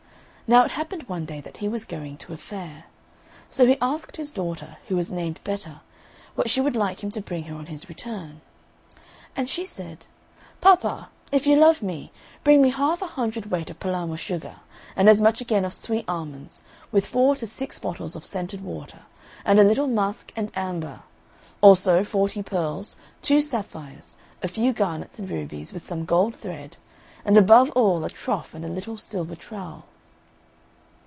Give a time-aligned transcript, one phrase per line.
[0.51, 2.83] Now it happened one day that he was going to a fair;
[3.47, 5.79] so he asked his daughter, who was named Betta,
[6.35, 8.41] what she would like him to bring her on his return.
[9.33, 10.07] And she said,
[10.59, 12.11] "Papa, if you love me,
[12.43, 14.57] bring me half a hundredweight of Palermo sugar,
[14.97, 19.03] and as much again of sweet almonds, with four to six bottles of scented water,
[19.45, 20.99] and a little musk and amber,
[21.61, 26.75] also forty pearls, two sapphires, a few garnets and rubies, with some gold thread,
[27.23, 29.85] and above all a trough and a little silver trowel."